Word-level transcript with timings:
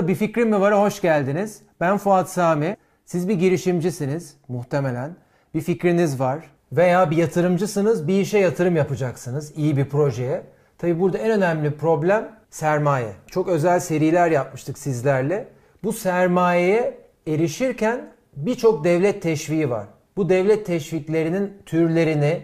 Bir 0.00 0.14
fikrim 0.14 0.48
mi 0.48 0.60
var? 0.60 0.78
Hoş 0.78 1.00
geldiniz. 1.00 1.62
Ben 1.80 1.98
Fuat 1.98 2.30
Sami. 2.30 2.76
Siz 3.04 3.28
bir 3.28 3.34
girişimcisiniz 3.34 4.36
muhtemelen. 4.48 5.16
Bir 5.54 5.60
fikriniz 5.60 6.20
var 6.20 6.50
veya 6.72 7.10
bir 7.10 7.16
yatırımcısınız. 7.16 8.08
Bir 8.08 8.20
işe 8.20 8.38
yatırım 8.38 8.76
yapacaksınız. 8.76 9.52
iyi 9.56 9.76
bir 9.76 9.84
projeye. 9.84 10.42
Tabi 10.78 11.00
burada 11.00 11.18
en 11.18 11.30
önemli 11.30 11.76
problem 11.76 12.28
sermaye. 12.50 13.12
Çok 13.26 13.48
özel 13.48 13.80
seriler 13.80 14.30
yapmıştık 14.30 14.78
sizlerle. 14.78 15.48
Bu 15.84 15.92
sermayeye 15.92 16.98
erişirken 17.26 18.12
birçok 18.36 18.84
devlet 18.84 19.22
teşviği 19.22 19.70
var. 19.70 19.86
Bu 20.16 20.28
devlet 20.28 20.66
teşviklerinin 20.66 21.62
türlerini 21.66 22.42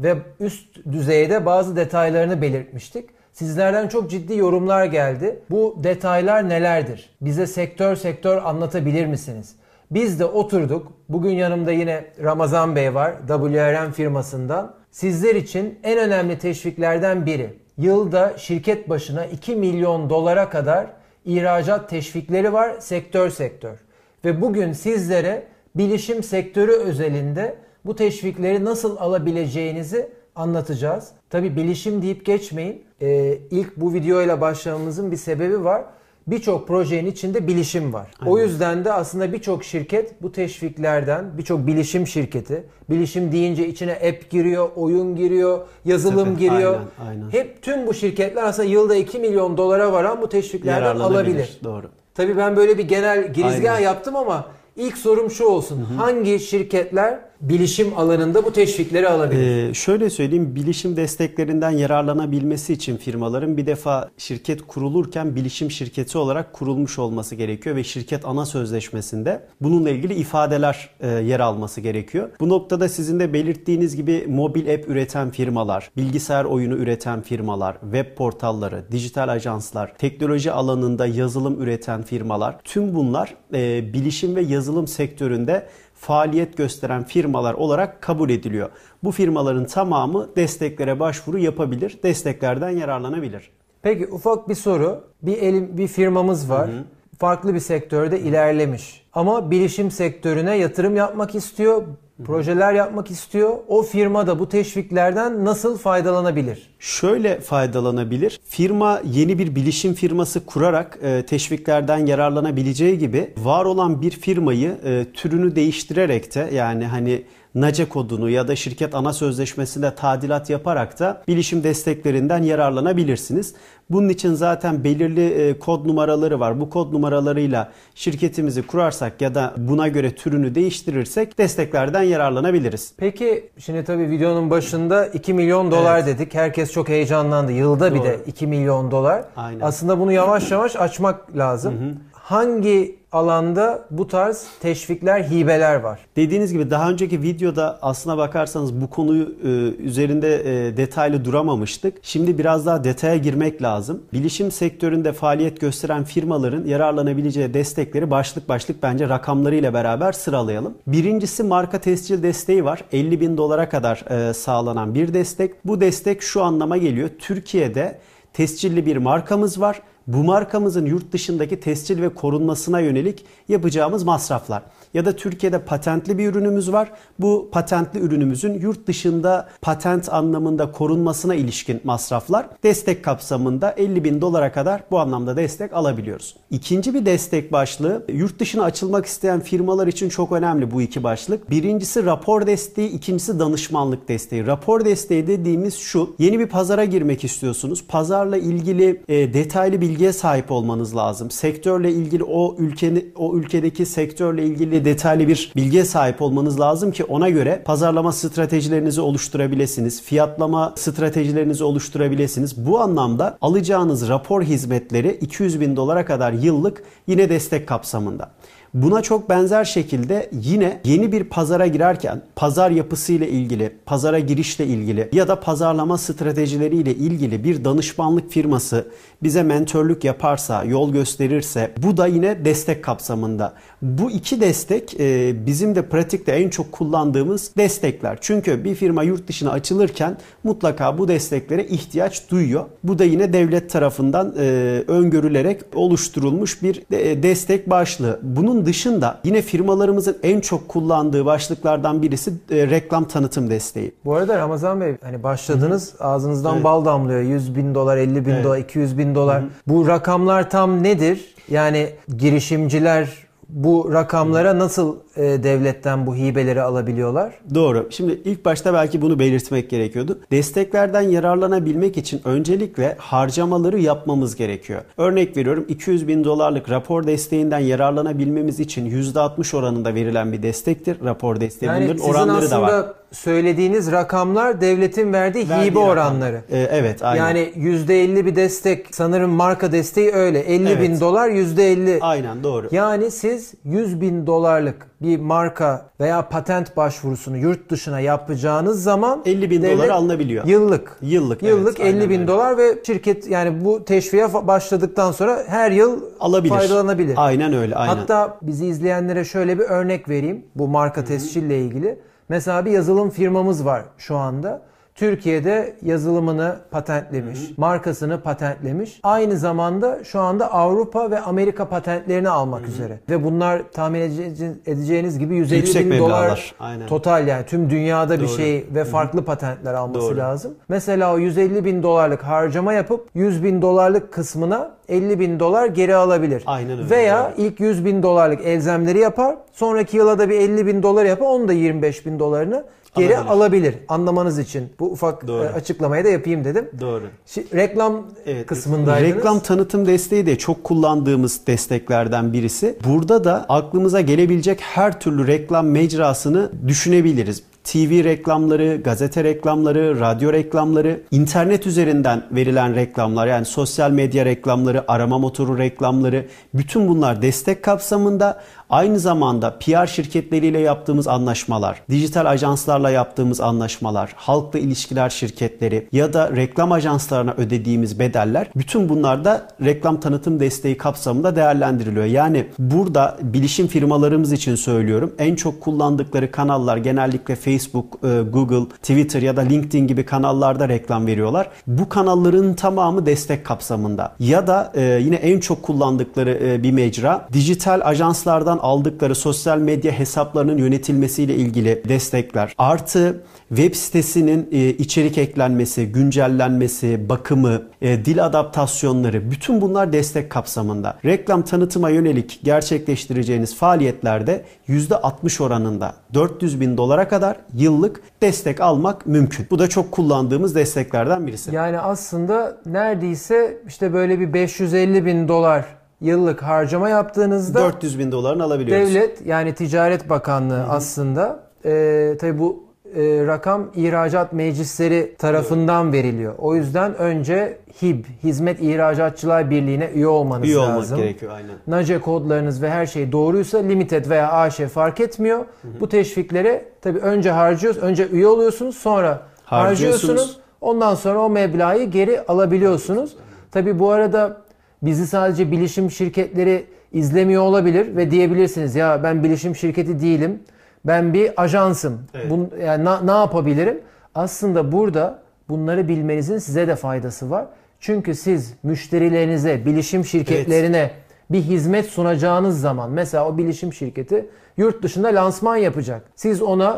ve 0.00 0.14
üst 0.40 0.86
düzeyde 0.92 1.46
bazı 1.46 1.76
detaylarını 1.76 2.42
belirtmiştik. 2.42 3.10
Sizlerden 3.32 3.88
çok 3.88 4.10
ciddi 4.10 4.36
yorumlar 4.36 4.84
geldi. 4.84 5.38
Bu 5.50 5.76
detaylar 5.84 6.48
nelerdir? 6.48 7.10
Bize 7.20 7.46
sektör 7.46 7.96
sektör 7.96 8.42
anlatabilir 8.42 9.06
misiniz? 9.06 9.56
Biz 9.90 10.20
de 10.20 10.24
oturduk. 10.24 10.92
Bugün 11.08 11.30
yanımda 11.30 11.72
yine 11.72 12.04
Ramazan 12.22 12.76
Bey 12.76 12.94
var 12.94 13.14
WRM 13.28 13.92
firmasından. 13.92 14.74
Sizler 14.90 15.34
için 15.34 15.78
en 15.82 15.98
önemli 15.98 16.38
teşviklerden 16.38 17.26
biri. 17.26 17.54
Yılda 17.78 18.38
şirket 18.38 18.88
başına 18.88 19.26
2 19.26 19.56
milyon 19.56 20.10
dolara 20.10 20.50
kadar 20.50 20.86
ihracat 21.24 21.90
teşvikleri 21.90 22.52
var 22.52 22.74
sektör 22.80 23.30
sektör. 23.30 23.78
Ve 24.24 24.40
bugün 24.40 24.72
sizlere 24.72 25.42
bilişim 25.74 26.22
sektörü 26.22 26.72
özelinde 26.72 27.56
bu 27.84 27.96
teşvikleri 27.96 28.64
nasıl 28.64 28.96
alabileceğinizi 28.96 30.10
anlatacağız. 30.40 31.08
Tabi 31.30 31.56
bilişim 31.56 32.02
deyip 32.02 32.26
geçmeyin. 32.26 32.84
Ee, 33.02 33.38
ilk 33.50 33.76
bu 33.76 33.94
videoyla 33.94 34.40
başlamamızın 34.40 35.12
bir 35.12 35.16
sebebi 35.16 35.64
var. 35.64 35.82
Birçok 36.26 36.68
projenin 36.68 37.10
içinde 37.10 37.46
bilişim 37.46 37.92
var. 37.92 38.10
Aynen. 38.20 38.32
O 38.32 38.38
yüzden 38.38 38.84
de 38.84 38.92
aslında 38.92 39.32
birçok 39.32 39.64
şirket 39.64 40.22
bu 40.22 40.32
teşviklerden, 40.32 41.38
birçok 41.38 41.66
bilişim 41.66 42.06
şirketi, 42.06 42.64
bilişim 42.90 43.32
deyince 43.32 43.68
içine 43.68 43.92
app 43.92 44.30
giriyor, 44.30 44.68
oyun 44.76 45.16
giriyor, 45.16 45.66
yazılım 45.84 46.28
Tabii, 46.28 46.38
giriyor. 46.38 46.74
Aynen, 46.74 47.22
aynen. 47.22 47.30
Hep 47.30 47.62
tüm 47.62 47.86
bu 47.86 47.94
şirketler 47.94 48.42
aslında 48.42 48.68
yılda 48.68 48.94
2 48.94 49.18
milyon 49.18 49.56
dolara 49.56 49.92
varan 49.92 50.22
bu 50.22 50.28
teşviklerden 50.28 50.96
alabilir. 50.96 51.60
Doğru. 51.64 51.90
Tabii 52.14 52.36
ben 52.36 52.56
böyle 52.56 52.78
bir 52.78 52.88
genel 52.88 53.32
girizgah 53.32 53.72
aynen. 53.72 53.84
yaptım 53.84 54.16
ama 54.16 54.46
İlk 54.76 54.98
sorum 54.98 55.30
şu 55.30 55.44
olsun. 55.44 55.76
Hı 55.76 55.94
hı. 55.94 55.96
Hangi 55.96 56.38
şirketler 56.38 57.18
bilişim 57.40 57.98
alanında 57.98 58.44
bu 58.44 58.52
teşvikleri 58.52 59.08
alabilir? 59.08 59.68
Ee, 59.68 59.74
şöyle 59.74 60.10
söyleyeyim, 60.10 60.54
bilişim 60.54 60.96
desteklerinden 60.96 61.70
yararlanabilmesi 61.70 62.72
için 62.72 62.96
firmaların 62.96 63.56
bir 63.56 63.66
defa 63.66 64.10
şirket 64.18 64.62
kurulurken 64.62 65.36
bilişim 65.36 65.70
şirketi 65.70 66.18
olarak 66.18 66.52
kurulmuş 66.52 66.98
olması 66.98 67.34
gerekiyor 67.34 67.76
ve 67.76 67.84
şirket 67.84 68.24
ana 68.24 68.46
sözleşmesinde 68.46 69.46
bununla 69.60 69.90
ilgili 69.90 70.14
ifadeler 70.14 70.90
e, 71.00 71.08
yer 71.08 71.40
alması 71.40 71.80
gerekiyor. 71.80 72.30
Bu 72.40 72.48
noktada 72.48 72.88
sizin 72.88 73.20
de 73.20 73.32
belirttiğiniz 73.32 73.96
gibi 73.96 74.26
mobil 74.28 74.74
app 74.74 74.88
üreten 74.88 75.30
firmalar, 75.30 75.90
bilgisayar 75.96 76.44
oyunu 76.44 76.74
üreten 76.74 77.22
firmalar, 77.22 77.76
web 77.80 78.16
portalları, 78.16 78.84
dijital 78.92 79.28
ajanslar, 79.28 79.96
teknoloji 79.98 80.52
alanında 80.52 81.06
yazılım 81.06 81.62
üreten 81.62 82.02
firmalar, 82.02 82.56
tüm 82.64 82.94
bunlar 82.94 83.34
e, 83.54 83.92
bilişim 83.92 84.36
ve 84.36 84.42
yazılım 84.42 84.86
sektöründe 84.86 85.66
faaliyet 86.00 86.56
gösteren 86.56 87.04
firmalar 87.04 87.54
olarak 87.54 88.02
kabul 88.02 88.30
ediliyor. 88.30 88.70
Bu 89.04 89.12
firmaların 89.12 89.64
tamamı 89.64 90.36
desteklere 90.36 91.00
başvuru 91.00 91.38
yapabilir, 91.38 91.98
desteklerden 92.02 92.70
yararlanabilir. 92.70 93.50
Peki 93.82 94.06
ufak 94.06 94.48
bir 94.48 94.54
soru. 94.54 95.04
Bir 95.22 95.38
elim 95.38 95.78
bir 95.78 95.88
firmamız 95.88 96.50
var. 96.50 96.68
Hı 96.68 96.72
hı. 96.72 96.84
Farklı 97.18 97.54
bir 97.54 97.60
sektörde 97.60 98.20
ilerlemiş. 98.20 99.06
Ama 99.12 99.50
bilişim 99.50 99.90
sektörüne 99.90 100.56
yatırım 100.56 100.96
yapmak 100.96 101.34
istiyor 101.34 101.82
projeler 102.24 102.74
yapmak 102.74 103.10
istiyor. 103.10 103.50
O 103.68 103.82
firma 103.82 104.26
da 104.26 104.38
bu 104.38 104.48
teşviklerden 104.48 105.44
nasıl 105.44 105.78
faydalanabilir? 105.78 106.70
Şöyle 106.78 107.40
faydalanabilir. 107.40 108.40
Firma 108.44 109.00
yeni 109.04 109.38
bir 109.38 109.54
bilişim 109.54 109.94
firması 109.94 110.46
kurarak 110.46 110.98
e, 111.02 111.26
teşviklerden 111.26 112.06
yararlanabileceği 112.06 112.98
gibi 112.98 113.34
var 113.36 113.64
olan 113.64 114.02
bir 114.02 114.10
firmayı 114.10 114.76
e, 114.84 115.06
türünü 115.14 115.56
değiştirerek 115.56 116.34
de 116.34 116.50
yani 116.52 116.86
hani 116.86 117.22
NACE 117.54 117.88
kodunu 117.88 118.30
ya 118.30 118.48
da 118.48 118.56
şirket 118.56 118.94
ana 118.94 119.12
sözleşmesinde 119.12 119.94
tadilat 119.94 120.50
yaparak 120.50 120.98
da 120.98 121.22
bilişim 121.28 121.64
desteklerinden 121.64 122.42
yararlanabilirsiniz. 122.42 123.54
Bunun 123.90 124.08
için 124.08 124.34
zaten 124.34 124.84
belirli 124.84 125.26
e, 125.26 125.58
kod 125.58 125.86
numaraları 125.86 126.40
var. 126.40 126.60
Bu 126.60 126.70
kod 126.70 126.92
numaralarıyla 126.92 127.72
şirketimizi 127.94 128.62
kurarsak 128.62 129.20
ya 129.20 129.34
da 129.34 129.54
buna 129.56 129.88
göre 129.88 130.14
türünü 130.14 130.54
değiştirirsek 130.54 131.38
desteklerden 131.38 132.02
yararlanabiliriz. 132.02 132.92
Peki 132.96 133.50
şimdi 133.58 133.84
tabii 133.84 134.10
videonun 134.10 134.50
başında 134.50 135.06
2 135.06 135.34
milyon 135.34 135.70
dolar 135.70 135.98
evet. 135.98 136.06
dedik. 136.18 136.34
Herkes 136.34 136.72
çok 136.72 136.88
heyecanlandı. 136.88 137.52
Yılda 137.52 137.90
Doğru. 137.90 137.98
bir 137.98 138.04
de 138.04 138.20
2 138.26 138.46
milyon 138.46 138.90
dolar. 138.90 139.24
Aynen. 139.36 139.60
Aslında 139.60 139.98
bunu 139.98 140.12
yavaş 140.12 140.50
yavaş 140.50 140.76
açmak 140.76 141.36
lazım. 141.36 141.74
Hı 141.74 141.84
hı 141.84 142.09
hangi 142.30 142.96
alanda 143.12 143.86
bu 143.90 144.08
tarz 144.08 144.46
teşvikler, 144.60 145.22
hibeler 145.22 145.76
var? 145.76 146.00
Dediğiniz 146.16 146.52
gibi 146.52 146.70
daha 146.70 146.90
önceki 146.90 147.22
videoda 147.22 147.78
aslına 147.82 148.18
bakarsanız 148.18 148.80
bu 148.80 148.90
konuyu 148.90 149.34
e, 149.44 149.48
üzerinde 149.82 150.34
e, 150.36 150.76
detaylı 150.76 151.24
duramamıştık. 151.24 151.98
Şimdi 152.02 152.38
biraz 152.38 152.66
daha 152.66 152.84
detaya 152.84 153.16
girmek 153.16 153.62
lazım. 153.62 154.02
Bilişim 154.12 154.50
sektöründe 154.50 155.12
faaliyet 155.12 155.60
gösteren 155.60 156.04
firmaların 156.04 156.64
yararlanabileceği 156.64 157.54
destekleri 157.54 158.10
başlık 158.10 158.48
başlık 158.48 158.82
bence 158.82 159.08
rakamlarıyla 159.08 159.74
beraber 159.74 160.12
sıralayalım. 160.12 160.74
Birincisi 160.86 161.42
marka 161.42 161.78
tescil 161.78 162.22
desteği 162.22 162.64
var. 162.64 162.84
50 162.92 163.20
bin 163.20 163.36
dolara 163.36 163.68
kadar 163.68 164.04
e, 164.10 164.34
sağlanan 164.34 164.94
bir 164.94 165.14
destek. 165.14 165.66
Bu 165.66 165.80
destek 165.80 166.22
şu 166.22 166.42
anlama 166.42 166.76
geliyor. 166.76 167.10
Türkiye'de 167.18 167.98
tescilli 168.32 168.86
bir 168.86 168.96
markamız 168.96 169.60
var 169.60 169.82
bu 170.12 170.24
markamızın 170.24 170.86
yurt 170.86 171.12
dışındaki 171.12 171.60
tescil 171.60 172.02
ve 172.02 172.08
korunmasına 172.08 172.80
yönelik 172.80 173.24
yapacağımız 173.48 174.02
masraflar. 174.02 174.62
Ya 174.94 175.04
da 175.04 175.16
Türkiye'de 175.16 175.58
patentli 175.58 176.18
bir 176.18 176.28
ürünümüz 176.28 176.72
var. 176.72 176.92
Bu 177.18 177.48
patentli 177.52 178.00
ürünümüzün 178.00 178.54
yurt 178.54 178.86
dışında 178.86 179.48
patent 179.60 180.12
anlamında 180.12 180.72
korunmasına 180.72 181.34
ilişkin 181.34 181.80
masraflar 181.84 182.46
destek 182.62 183.04
kapsamında 183.04 183.70
50 183.72 184.04
bin 184.04 184.20
dolara 184.20 184.52
kadar 184.52 184.82
bu 184.90 184.98
anlamda 184.98 185.36
destek 185.36 185.72
alabiliyoruz. 185.72 186.36
İkinci 186.50 186.94
bir 186.94 187.06
destek 187.06 187.52
başlığı 187.52 188.06
yurt 188.12 188.38
dışına 188.38 188.64
açılmak 188.64 189.06
isteyen 189.06 189.40
firmalar 189.40 189.86
için 189.86 190.08
çok 190.08 190.32
önemli 190.32 190.70
bu 190.70 190.82
iki 190.82 191.02
başlık. 191.02 191.50
Birincisi 191.50 192.04
rapor 192.04 192.46
desteği, 192.46 192.88
ikincisi 192.88 193.38
danışmanlık 193.38 194.08
desteği. 194.08 194.46
Rapor 194.46 194.84
desteği 194.84 195.26
dediğimiz 195.26 195.76
şu. 195.78 196.14
Yeni 196.18 196.38
bir 196.38 196.46
pazara 196.46 196.84
girmek 196.84 197.24
istiyorsunuz. 197.24 197.84
Pazarla 197.88 198.36
ilgili 198.36 199.02
e, 199.08 199.34
detaylı 199.34 199.80
bilgi 199.80 199.99
bilgiye 200.00 200.12
sahip 200.12 200.52
olmanız 200.52 200.96
lazım. 200.96 201.30
Sektörle 201.30 201.92
ilgili 201.92 202.24
o 202.24 202.56
ülkenin 202.58 203.12
o 203.16 203.36
ülkedeki 203.36 203.86
sektörle 203.86 204.44
ilgili 204.44 204.84
detaylı 204.84 205.28
bir 205.28 205.52
bilgiye 205.56 205.84
sahip 205.84 206.22
olmanız 206.22 206.60
lazım 206.60 206.92
ki 206.92 207.04
ona 207.04 207.28
göre 207.28 207.62
pazarlama 207.64 208.12
stratejilerinizi 208.12 209.00
oluşturabilirsiniz. 209.00 210.02
Fiyatlama 210.02 210.72
stratejilerinizi 210.76 211.64
oluşturabilirsiniz. 211.64 212.66
Bu 212.66 212.80
anlamda 212.80 213.38
alacağınız 213.40 214.08
rapor 214.08 214.42
hizmetleri 214.42 215.18
200 215.20 215.60
bin 215.60 215.76
dolara 215.76 216.04
kadar 216.04 216.32
yıllık 216.32 216.82
yine 217.06 217.28
destek 217.28 217.68
kapsamında. 217.68 218.30
Buna 218.74 219.02
çok 219.02 219.28
benzer 219.28 219.64
şekilde 219.64 220.30
yine 220.32 220.80
yeni 220.84 221.12
bir 221.12 221.24
pazara 221.24 221.66
girerken 221.66 222.22
pazar 222.36 222.70
yapısıyla 222.70 223.26
ilgili, 223.26 223.72
pazara 223.86 224.18
girişle 224.18 224.66
ilgili 224.66 225.08
ya 225.12 225.28
da 225.28 225.40
pazarlama 225.40 225.98
stratejileriyle 225.98 226.94
ilgili 226.94 227.44
bir 227.44 227.64
danışmanlık 227.64 228.30
firması 228.30 228.86
bize 229.22 229.42
mentörlük 229.42 230.04
yaparsa, 230.04 230.64
yol 230.64 230.92
gösterirse 230.92 231.70
bu 231.82 231.96
da 231.96 232.06
yine 232.06 232.44
destek 232.44 232.84
kapsamında. 232.84 233.54
Bu 233.82 234.10
iki 234.10 234.40
destek 234.40 235.00
e, 235.00 235.34
bizim 235.46 235.74
de 235.74 235.88
pratikte 235.88 236.32
en 236.32 236.48
çok 236.48 236.72
kullandığımız 236.72 237.50
destekler. 237.56 238.18
Çünkü 238.20 238.64
bir 238.64 238.74
firma 238.74 239.02
yurt 239.02 239.28
dışına 239.28 239.50
açılırken 239.50 240.16
mutlaka 240.44 240.98
bu 240.98 241.08
desteklere 241.08 241.64
ihtiyaç 241.64 242.30
duyuyor. 242.30 242.64
Bu 242.84 242.98
da 242.98 243.04
yine 243.04 243.32
devlet 243.32 243.70
tarafından 243.70 244.34
e, 244.38 244.42
öngörülerek 244.88 245.60
oluşturulmuş 245.74 246.62
bir 246.62 246.82
e, 246.92 247.22
destek 247.22 247.70
başlığı. 247.70 248.20
Bunun 248.22 248.59
dışında 248.66 249.20
yine 249.24 249.42
firmalarımızın 249.42 250.18
en 250.22 250.40
çok 250.40 250.68
kullandığı 250.68 251.24
başlıklardan 251.24 252.02
birisi 252.02 252.32
reklam 252.50 253.04
tanıtım 253.04 253.50
desteği. 253.50 253.92
Bu 254.04 254.14
arada 254.14 254.38
Ramazan 254.38 254.80
Bey 254.80 254.96
hani 255.02 255.22
başladınız 255.22 255.94
Hı-hı. 255.94 256.08
ağzınızdan 256.08 256.54
evet. 256.54 256.64
bal 256.64 256.84
damlıyor. 256.84 257.20
100 257.20 257.56
bin 257.56 257.74
dolar, 257.74 257.96
50 257.96 258.26
bin 258.26 258.30
evet. 258.30 258.44
dolar, 258.44 258.58
200 258.58 258.98
bin 258.98 259.14
dolar. 259.14 259.42
Hı-hı. 259.42 259.48
Bu 259.66 259.88
rakamlar 259.88 260.50
tam 260.50 260.82
nedir? 260.82 261.34
Yani 261.48 261.90
girişimciler 262.16 263.29
bu 263.52 263.92
rakamlara 263.92 264.58
nasıl 264.58 264.96
e, 265.16 265.22
devletten 265.22 266.06
bu 266.06 266.16
hibeleri 266.16 266.62
alabiliyorlar? 266.62 267.32
Doğru. 267.54 267.86
Şimdi 267.90 268.20
ilk 268.24 268.44
başta 268.44 268.74
belki 268.74 269.02
bunu 269.02 269.18
belirtmek 269.18 269.70
gerekiyordu. 269.70 270.18
Desteklerden 270.30 271.00
yararlanabilmek 271.00 271.96
için 271.96 272.20
öncelikle 272.24 272.96
harcamaları 272.98 273.78
yapmamız 273.78 274.36
gerekiyor. 274.36 274.82
Örnek 274.96 275.36
veriyorum 275.36 275.64
200 275.68 276.08
bin 276.08 276.24
dolarlık 276.24 276.70
rapor 276.70 277.06
desteğinden 277.06 277.58
yararlanabilmemiz 277.58 278.60
için 278.60 278.90
%60 278.90 279.56
oranında 279.56 279.94
verilen 279.94 280.32
bir 280.32 280.42
destektir. 280.42 280.96
Rapor 281.04 281.40
desteği 281.40 281.66
Yani 281.66 281.84
bunların 281.84 282.10
oranları 282.10 282.44
aslında 282.44 282.50
da 282.50 282.62
var. 282.62 282.86
Söylediğiniz 283.12 283.92
rakamlar 283.92 284.60
devletin 284.60 285.12
verdiği 285.12 285.48
Verdiği 285.48 285.70
hibe 285.70 285.78
rakam. 285.80 285.90
oranları. 285.92 286.40
Ee, 286.50 286.58
evet 286.70 287.02
aynen. 287.02 287.20
Yani 287.24 287.52
%50 287.56 288.26
bir 288.26 288.36
destek 288.36 288.86
sanırım 288.94 289.30
marka 289.30 289.72
desteği 289.72 290.12
öyle. 290.12 290.38
50 290.40 290.68
Evet. 290.68 290.82
bin 290.82 291.00
dolar 291.00 291.28
%50. 291.28 291.98
Aynen 292.00 292.44
doğru. 292.44 292.68
Yani 292.72 293.10
siz 293.10 293.54
100 293.64 294.00
bin 294.00 294.26
dolarlık 294.26 294.86
bir 295.02 295.18
marka 295.20 295.86
veya 296.00 296.28
patent 296.28 296.76
başvurusunu 296.76 297.36
yurt 297.36 297.70
dışına 297.70 298.00
yapacağınız 298.00 298.82
zaman 298.82 299.22
50 299.26 299.50
bin 299.50 299.62
dolar 299.62 299.88
alınabiliyor. 299.88 300.44
Yıllık. 300.46 300.96
Yıllık, 301.02 301.42
Yıllık 301.42 301.80
evet, 301.80 301.88
50 301.94 301.96
aynen 301.96 302.10
bin 302.10 302.18
öyle. 302.18 302.28
dolar 302.28 302.58
ve 302.58 302.78
şirket 302.86 303.28
yani 303.30 303.64
bu 303.64 303.84
teşviğe 303.84 304.32
başladıktan 304.46 305.12
sonra 305.12 305.44
her 305.46 305.70
yıl 305.70 306.00
Alabilir. 306.20 306.54
faydalanabilir. 306.54 307.14
Aynen 307.16 307.52
öyle. 307.54 307.74
Aynen. 307.74 307.96
Hatta 307.96 308.38
bizi 308.42 308.66
izleyenlere 308.66 309.24
şöyle 309.24 309.58
bir 309.58 309.64
örnek 309.64 310.08
vereyim 310.08 310.44
bu 310.54 310.68
marka 310.68 311.04
tescille 311.04 311.58
ilgili. 311.58 311.98
Mesela 312.30 312.64
bir 312.64 312.70
yazılım 312.70 313.10
firmamız 313.10 313.64
var 313.64 313.84
şu 313.98 314.16
anda. 314.16 314.62
Türkiye'de 315.00 315.76
yazılımını 315.82 316.56
patentlemiş, 316.70 317.40
markasını 317.58 318.20
patentlemiş. 318.20 319.00
Aynı 319.02 319.36
zamanda 319.36 320.04
şu 320.04 320.20
anda 320.20 320.52
Avrupa 320.52 321.10
ve 321.10 321.20
Amerika 321.20 321.68
patentlerini 321.68 322.28
almak 322.28 322.68
üzere. 322.68 323.00
Ve 323.10 323.24
bunlar 323.24 323.62
tahmin 323.72 324.00
edece- 324.00 324.52
edeceğiniz 324.66 325.18
gibi 325.18 325.36
150 325.36 325.58
Yüksek 325.58 325.90
bin 325.90 325.98
dolar 325.98 326.20
meblağlar, 326.22 326.54
aynen. 326.60 326.86
total 326.86 327.28
yani 327.28 327.46
tüm 327.46 327.70
dünyada 327.70 328.14
bir 328.14 328.20
Doğru. 328.20 328.28
şey 328.28 328.66
ve 328.74 328.84
farklı 328.84 329.24
patentler 329.24 329.74
alması 329.74 330.06
Doğru. 330.06 330.16
lazım. 330.18 330.54
Mesela 330.68 331.14
o 331.14 331.18
150 331.18 331.64
bin 331.64 331.82
dolarlık 331.82 332.22
harcama 332.22 332.72
yapıp 332.72 333.08
100 333.14 333.44
bin 333.44 333.62
dolarlık 333.62 334.12
kısmına 334.12 334.70
50 334.88 335.20
bin 335.20 335.40
dolar 335.40 335.66
geri 335.66 335.94
alabilir. 335.94 336.42
Aynen 336.46 336.78
öyle, 336.78 336.90
Veya 336.90 337.32
ilk 337.36 337.60
100 337.60 337.84
bin 337.84 338.02
dolarlık 338.02 338.40
elzemleri 338.46 338.98
yapar. 338.98 339.36
Sonraki 339.52 339.96
yıla 339.96 340.18
da 340.18 340.30
bir 340.30 340.40
50 340.40 340.66
bin 340.66 340.82
dolar 340.82 341.04
yapar. 341.04 341.26
Onu 341.26 341.48
da 341.48 341.52
25 341.52 342.06
bin 342.06 342.18
dolarını 342.18 342.64
geri 342.96 343.16
Alabilir. 343.18 343.30
alabilir. 343.32 343.74
Anlamanız 343.88 344.38
için. 344.38 344.68
Bu 344.80 344.90
ufak 344.90 345.26
Doğru. 345.26 345.44
e, 345.44 345.48
açıklamayı 345.48 346.04
da 346.04 346.08
yapayım 346.08 346.44
dedim. 346.44 346.68
Doğru. 346.80 347.04
Şi- 347.26 347.56
reklam 347.56 348.06
Evet, 348.26 348.46
kısmındaydınız. 348.46 349.16
Reklam 349.16 349.40
tanıtım 349.40 349.86
desteği 349.86 350.26
de 350.26 350.38
çok 350.38 350.64
kullandığımız 350.64 351.46
desteklerden 351.46 352.32
birisi. 352.32 352.78
Burada 352.84 353.24
da 353.24 353.46
aklımıza 353.48 354.00
gelebilecek 354.00 354.60
her 354.60 355.00
türlü 355.00 355.26
reklam 355.26 355.66
mecrasını 355.66 356.50
düşünebiliriz. 356.68 357.42
TV 357.64 358.04
reklamları, 358.04 358.80
gazete 358.84 359.24
reklamları, 359.24 360.00
radyo 360.00 360.32
reklamları, 360.32 361.00
internet 361.10 361.66
üzerinden 361.66 362.22
verilen 362.32 362.74
reklamlar 362.74 363.26
yani 363.26 363.44
sosyal 363.44 363.90
medya 363.90 364.24
reklamları, 364.24 364.84
arama 364.92 365.18
motoru 365.18 365.58
reklamları 365.58 366.26
bütün 366.54 366.88
bunlar 366.88 367.22
destek 367.22 367.62
kapsamında 367.62 368.40
aynı 368.70 368.98
zamanda 368.98 369.58
PR 369.58 369.86
şirketleriyle 369.86 370.60
yaptığımız 370.60 371.08
anlaşmalar, 371.08 371.82
dijital 371.90 372.26
ajanslarla 372.26 372.90
yaptığımız 372.90 373.40
anlaşmalar, 373.40 374.12
halkla 374.16 374.58
ilişkiler 374.58 375.10
şirketleri 375.10 375.88
ya 375.92 376.12
da 376.12 376.36
reklam 376.36 376.72
ajanslarına 376.72 377.34
ödediğimiz 377.36 377.98
bedeller 377.98 378.48
bütün 378.56 378.88
bunlar 378.88 379.24
da 379.24 379.48
reklam 379.64 380.00
tanıtım 380.00 380.40
desteği 380.40 380.76
kapsamında 380.76 381.36
değerlendiriliyor. 381.36 382.04
Yani 382.04 382.46
burada 382.58 383.18
bilişim 383.22 383.66
firmalarımız 383.66 384.32
için 384.32 384.54
söylüyorum 384.54 385.14
en 385.18 385.34
çok 385.34 385.60
kullandıkları 385.60 386.30
kanallar 386.30 386.76
genellikle 386.76 387.36
Facebook, 387.36 387.98
e, 388.04 388.20
Google, 388.20 388.68
Twitter 388.82 389.22
ya 389.22 389.36
da 389.36 389.40
LinkedIn 389.40 389.86
gibi 389.86 390.04
kanallarda 390.04 390.68
reklam 390.68 391.06
veriyorlar. 391.06 391.50
Bu 391.66 391.88
kanalların 391.88 392.54
tamamı 392.54 393.06
destek 393.06 393.46
kapsamında. 393.46 394.12
Ya 394.18 394.46
da 394.46 394.72
e, 394.74 394.82
yine 394.82 395.16
en 395.16 395.40
çok 395.40 395.62
kullandıkları 395.62 396.38
e, 396.42 396.62
bir 396.62 396.72
mecra 396.72 397.28
dijital 397.32 397.80
ajanslardan 397.84 398.59
aldıkları 398.60 399.14
sosyal 399.14 399.58
medya 399.58 399.92
hesaplarının 399.92 400.58
yönetilmesiyle 400.58 401.34
ilgili 401.34 401.82
destekler. 401.88 402.54
Artı 402.58 403.22
web 403.48 403.74
sitesinin 403.74 404.48
e, 404.52 404.68
içerik 404.68 405.18
eklenmesi, 405.18 405.86
güncellenmesi, 405.92 407.08
bakımı, 407.08 407.62
e, 407.82 408.04
dil 408.04 408.26
adaptasyonları 408.26 409.30
bütün 409.30 409.60
bunlar 409.60 409.92
destek 409.92 410.30
kapsamında. 410.30 410.98
Reklam 411.04 411.42
tanıtıma 411.42 411.90
yönelik 411.90 412.40
gerçekleştireceğiniz 412.44 413.56
faaliyetlerde 413.56 414.44
%60 414.68 415.42
oranında 415.42 415.94
400 416.14 416.60
bin 416.60 416.76
dolara 416.76 417.08
kadar 417.08 417.36
yıllık 417.54 418.02
destek 418.22 418.60
almak 418.60 419.06
mümkün. 419.06 419.46
Bu 419.50 419.58
da 419.58 419.68
çok 419.68 419.92
kullandığımız 419.92 420.54
desteklerden 420.54 421.26
birisi. 421.26 421.54
Yani 421.54 421.78
aslında 421.78 422.56
neredeyse 422.66 423.58
işte 423.68 423.92
böyle 423.92 424.20
bir 424.20 424.32
550 424.32 425.04
bin 425.06 425.28
dolar 425.28 425.79
yıllık 426.00 426.42
harcama 426.42 426.88
yaptığınızda 426.88 427.60
400 427.60 427.98
bin 427.98 428.12
dolarını 428.12 428.44
alabiliyoruz. 428.44 428.94
devlet 428.94 429.26
yani 429.26 429.54
Ticaret 429.54 430.10
Bakanlığı 430.10 430.62
aslında 430.62 431.40
e, 431.64 432.16
tabi 432.20 432.38
bu 432.38 432.64
e, 432.94 433.26
rakam 433.26 433.70
ihracat 433.74 434.32
meclisleri 434.32 435.14
tarafından 435.18 435.92
veriliyor. 435.92 436.34
O 436.38 436.54
yüzden 436.54 436.94
önce 436.94 437.58
HİB, 437.82 438.04
Hizmet 438.24 438.62
İhracatçılar 438.62 439.50
Birliği'ne 439.50 439.90
üye 439.94 440.06
olmanız 440.06 440.56
olmak 440.56 440.76
lazım. 440.78 440.98
gerekiyor 440.98 441.32
aynen. 441.36 441.50
NACE 441.66 442.00
kodlarınız 442.00 442.62
ve 442.62 442.70
her 442.70 442.86
şey 442.86 443.12
doğruysa 443.12 443.58
limited 443.58 444.10
veya 444.10 444.32
AŞ 444.32 444.56
fark 444.56 445.00
etmiyor. 445.00 445.44
Bu 445.80 445.88
teşviklere 445.88 446.64
tabi 446.82 446.98
önce 446.98 447.30
harcıyoruz, 447.30 447.82
önce 447.82 448.08
üye 448.08 448.26
oluyorsunuz, 448.26 448.76
sonra 448.76 449.22
Harcıyorsunuz. 449.44 450.02
harcıyorsunuz. 450.02 450.40
Ondan 450.60 450.94
sonra 450.94 451.18
o 451.18 451.30
meblağı 451.30 451.82
geri 451.82 452.20
alabiliyorsunuz. 452.20 453.16
Tabi 453.52 453.78
bu 453.78 453.90
arada 453.90 454.36
bizi 454.82 455.06
sadece 455.06 455.50
bilişim 455.50 455.90
şirketleri 455.90 456.66
izlemiyor 456.92 457.42
olabilir 457.42 457.96
ve 457.96 458.10
diyebilirsiniz 458.10 458.74
ya 458.74 459.02
ben 459.02 459.24
bilişim 459.24 459.56
şirketi 459.56 460.00
değilim. 460.00 460.42
Ben 460.84 461.14
bir 461.14 461.42
ajansım. 461.42 462.00
Evet. 462.14 462.30
Bun, 462.30 462.50
yani 462.64 462.84
na- 462.84 463.00
ne 463.00 463.10
yapabilirim? 463.10 463.80
Aslında 464.14 464.72
burada 464.72 465.22
bunları 465.48 465.88
bilmenizin 465.88 466.38
size 466.38 466.68
de 466.68 466.76
faydası 466.76 467.30
var. 467.30 467.46
Çünkü 467.80 468.14
siz 468.14 468.54
müşterilerinize, 468.62 469.66
bilişim 469.66 470.04
şirketlerine 470.04 470.90
bir 471.30 471.40
hizmet 471.42 471.86
sunacağınız 471.86 472.60
zaman 472.60 472.90
mesela 472.90 473.28
o 473.28 473.38
bilişim 473.38 473.72
şirketi 473.72 474.26
yurt 474.56 474.82
dışında 474.82 475.08
lansman 475.08 475.56
yapacak. 475.56 476.02
Siz 476.16 476.42
ona 476.42 476.68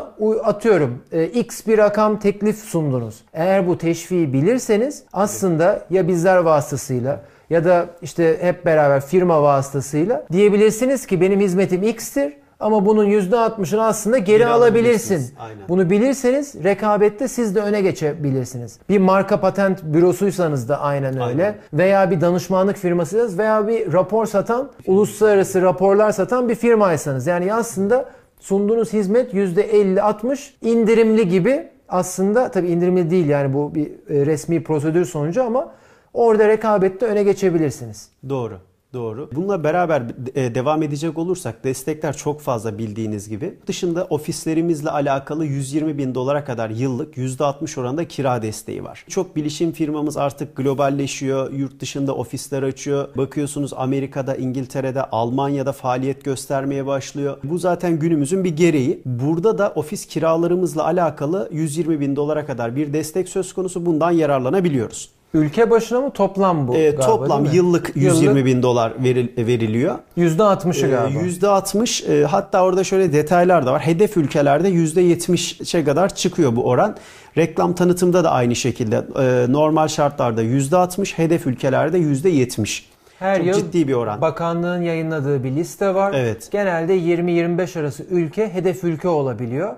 atıyorum 0.43 1.03
e, 1.11 1.25
x 1.25 1.67
bir 1.67 1.77
rakam 1.77 2.19
teklif 2.19 2.57
sundunuz. 2.59 3.23
Eğer 3.33 3.67
bu 3.67 3.77
teşviği 3.77 4.33
bilirseniz 4.33 5.03
aslında 5.13 5.85
ya 5.89 6.07
bizler 6.07 6.37
vasıtasıyla 6.37 7.21
ya 7.49 7.65
da 7.65 7.85
işte 8.01 8.37
hep 8.41 8.65
beraber 8.65 9.01
firma 9.01 9.43
vasıtasıyla 9.43 10.25
diyebilirsiniz 10.31 11.05
ki 11.05 11.21
benim 11.21 11.39
hizmetim 11.39 11.83
x'tir 11.83 12.33
ama 12.63 12.85
bunun 12.85 13.05
%60'ını 13.05 13.81
aslında 13.81 14.17
geri, 14.17 14.37
Geri 14.37 14.47
alabilirsin. 14.47 15.33
Aynen. 15.39 15.57
Bunu 15.69 15.89
bilirseniz 15.89 16.63
rekabette 16.63 17.27
siz 17.27 17.55
de 17.55 17.61
öne 17.61 17.81
geçebilirsiniz. 17.81 18.79
Bir 18.89 18.99
marka 18.99 19.39
patent 19.39 19.83
bürosuysanız 19.83 20.69
da 20.69 20.81
aynen 20.81 21.13
öyle. 21.13 21.23
Aynen. 21.23 21.55
Veya 21.73 22.11
bir 22.11 22.21
danışmanlık 22.21 22.77
firmasıysanız 22.77 23.37
veya 23.37 23.67
bir 23.67 23.93
rapor 23.93 24.25
satan, 24.25 24.71
uluslararası 24.87 25.61
raporlar 25.61 26.11
satan 26.11 26.49
bir 26.49 26.55
firmaysanız. 26.55 27.27
Yani 27.27 27.53
aslında 27.53 28.05
sunduğunuz 28.39 28.93
hizmet 28.93 29.33
%50-60 29.33 30.49
indirimli 30.61 31.29
gibi 31.29 31.67
aslında 31.89 32.51
tabii 32.51 32.67
indirimli 32.67 33.09
değil 33.09 33.27
yani 33.27 33.53
bu 33.53 33.75
bir 33.75 33.85
e, 33.85 34.25
resmi 34.25 34.63
prosedür 34.63 35.05
sonucu 35.05 35.43
ama 35.43 35.71
orada 36.13 36.47
rekabette 36.47 37.05
öne 37.05 37.23
geçebilirsiniz. 37.23 38.09
Doğru. 38.29 38.59
Doğru. 38.93 39.29
Bununla 39.35 39.63
beraber 39.63 40.03
e, 40.35 40.55
devam 40.55 40.83
edecek 40.83 41.17
olursak 41.17 41.63
destekler 41.63 42.17
çok 42.17 42.41
fazla 42.41 42.77
bildiğiniz 42.77 43.29
gibi. 43.29 43.53
Dışında 43.67 44.05
ofislerimizle 44.09 44.89
alakalı 44.89 45.45
120 45.45 45.97
bin 45.97 46.15
dolara 46.15 46.45
kadar 46.45 46.69
yıllık 46.69 47.17
%60 47.17 47.79
oranında 47.79 48.07
kira 48.07 48.41
desteği 48.41 48.83
var. 48.83 49.05
Çok 49.09 49.35
bilişim 49.35 49.71
firmamız 49.71 50.17
artık 50.17 50.55
globalleşiyor. 50.55 51.51
Yurt 51.51 51.79
dışında 51.79 52.15
ofisler 52.15 52.63
açıyor. 52.63 53.07
Bakıyorsunuz 53.17 53.73
Amerika'da, 53.73 54.35
İngiltere'de, 54.35 55.03
Almanya'da 55.03 55.71
faaliyet 55.71 56.23
göstermeye 56.23 56.85
başlıyor. 56.85 57.37
Bu 57.43 57.57
zaten 57.57 57.99
günümüzün 57.99 58.43
bir 58.43 58.55
gereği. 58.55 59.01
Burada 59.05 59.57
da 59.57 59.73
ofis 59.75 60.05
kiralarımızla 60.05 60.85
alakalı 60.85 61.49
120 61.51 61.99
bin 61.99 62.15
dolara 62.15 62.45
kadar 62.45 62.75
bir 62.75 62.93
destek 62.93 63.29
söz 63.29 63.53
konusu. 63.53 63.85
Bundan 63.85 64.11
yararlanabiliyoruz. 64.11 65.12
Ülke 65.33 65.69
başına 65.69 66.01
mı 66.01 66.11
toplam 66.11 66.67
bu? 66.67 66.75
Ee, 66.75 66.83
galiba, 66.85 67.05
toplam 67.05 67.45
yıllık 67.45 67.91
120 67.95 68.45
bin 68.45 68.63
dolar 68.63 68.93
veril- 69.03 69.47
veriliyor. 69.47 69.95
%60'ı 70.17 70.87
Ee, 70.87 70.89
galiba. 70.91 71.19
%60 71.19 72.03
e, 72.21 72.25
hatta 72.25 72.63
orada 72.63 72.83
şöyle 72.83 73.13
detaylar 73.13 73.65
da 73.65 73.73
var. 73.73 73.81
Hedef 73.81 74.17
ülkelerde 74.17 74.69
%70'e 74.69 75.83
kadar 75.83 76.15
çıkıyor 76.15 76.55
bu 76.55 76.65
oran. 76.65 76.95
Reklam 77.37 77.73
tanıtımda 77.75 78.23
da 78.23 78.31
aynı 78.31 78.55
şekilde 78.55 78.95
e, 79.19 79.51
normal 79.53 79.87
şartlarda 79.87 80.43
%60, 80.43 81.17
hedef 81.17 81.47
ülkelerde 81.47 81.97
%70. 81.99 82.83
Her 83.19 83.37
Çok 83.37 83.45
yıl 83.45 83.53
ciddi 83.53 83.87
bir 83.87 83.93
oran. 83.93 84.21
bakanlığın 84.21 84.81
yayınladığı 84.81 85.43
bir 85.43 85.51
liste 85.51 85.95
var. 85.95 86.13
Evet. 86.17 86.51
Genelde 86.51 86.93
20-25 86.97 87.79
arası 87.79 88.03
ülke 88.09 88.53
hedef 88.53 88.83
ülke 88.83 89.07
olabiliyor. 89.07 89.73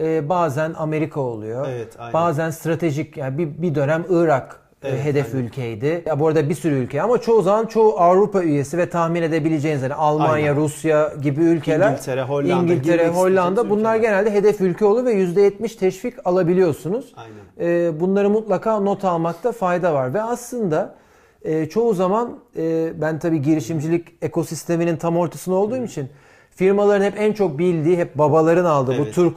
Ee, 0.00 0.28
bazen 0.28 0.74
Amerika 0.78 1.20
oluyor. 1.20 1.66
Evet, 1.70 1.88
aynen. 1.98 2.12
Bazen 2.12 2.50
stratejik 2.50 3.16
yani 3.16 3.38
bir, 3.38 3.62
bir 3.62 3.74
dönem 3.74 4.04
Irak 4.10 4.56
e, 4.56 4.67
Evet, 4.82 5.04
hedef 5.04 5.34
aynen. 5.34 5.46
ülkeydi. 5.46 6.02
Ya 6.06 6.20
bu 6.20 6.26
arada 6.28 6.48
bir 6.48 6.54
sürü 6.54 6.74
ülke 6.74 7.02
ama 7.02 7.18
çoğu 7.18 7.42
zaman 7.42 7.66
çoğu 7.66 7.98
Avrupa 7.98 8.42
üyesi 8.42 8.78
ve 8.78 8.90
tahmin 8.90 9.22
edebileceğiniz 9.22 9.82
yani 9.82 9.94
Almanya, 9.94 10.32
Aynen. 10.32 10.56
Rusya 10.56 11.12
gibi 11.22 11.40
ülkeler 11.40 11.90
İngiltere, 11.90 12.22
Hollanda, 12.22 12.72
İngiltere, 12.72 13.08
Hollanda 13.08 13.70
bunlar 13.70 13.96
ülkeler. 13.96 14.10
genelde 14.10 14.30
hedef 14.34 14.60
ülke 14.60 14.84
oluyor 14.84 15.06
ve 15.06 15.12
%70 15.14 15.78
teşvik 15.78 16.14
alabiliyorsunuz. 16.26 17.14
Aynen. 17.16 17.70
Ee, 17.70 18.00
bunları 18.00 18.30
mutlaka 18.30 18.80
not 18.80 19.04
almakta 19.04 19.52
fayda 19.52 19.94
var 19.94 20.14
ve 20.14 20.22
aslında 20.22 20.94
e, 21.42 21.66
çoğu 21.68 21.94
zaman 21.94 22.38
e, 22.56 22.92
ben 23.00 23.18
tabii 23.18 23.42
girişimcilik 23.42 24.08
ekosisteminin 24.22 24.96
tam 24.96 25.16
ortasında 25.16 25.56
olduğum 25.56 25.84
için 25.84 26.08
firmaların 26.50 27.04
hep 27.04 27.14
en 27.20 27.32
çok 27.32 27.58
bildiği 27.58 27.96
hep 27.98 28.18
babaların 28.18 28.64
aldığı 28.64 28.98
bu 28.98 29.02
Evet. 29.02 29.14
Tour 29.14 29.34